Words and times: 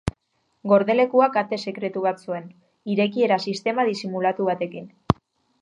Gordelekuak 0.71 1.37
ate 1.41 1.59
sekretu 1.67 2.03
bat 2.07 2.25
zuen, 2.29 2.49
irekiera 2.95 3.41
sistema 3.47 3.89
disimulatu 3.91 4.49
batekin. 4.53 4.91